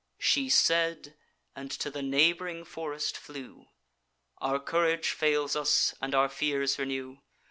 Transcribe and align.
She 0.17 0.49
said, 0.49 1.15
and 1.55 1.69
to 1.69 1.91
the 1.91 2.01
neighb'ring 2.01 2.65
forest 2.65 3.15
flew. 3.15 3.67
Our 4.39 4.57
courage 4.57 5.09
fails 5.11 5.55
us, 5.55 5.93
and 6.01 6.15
our 6.15 6.27
fears 6.27 6.79
renew. 6.79 7.19